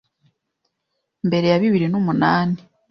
[1.27, 2.59] Mbere ya bibiri numunani